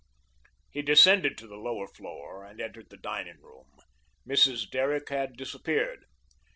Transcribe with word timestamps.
He 0.71 0.81
descended 0.81 1.37
to 1.37 1.45
the 1.45 1.57
lower 1.61 1.87
floor 1.87 2.43
and 2.43 2.59
entered 2.59 2.89
the 2.89 2.97
dining 2.97 3.37
room. 3.39 3.67
Mrs. 4.27 4.67
Derrick 4.67 5.09
had 5.09 5.37
disappeared. 5.37 6.05